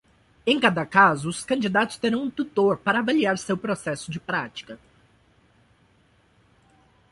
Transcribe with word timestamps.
Em 0.47 0.59
cada 0.59 0.83
caso, 0.83 1.29
os 1.29 1.43
candidatos 1.43 1.95
terão 1.99 2.23
um 2.23 2.31
tutor 2.31 2.77
para 2.77 2.97
avaliar 3.01 3.37
seu 3.37 3.55
processo 3.55 4.09
de 4.09 4.19
prática. 4.19 4.79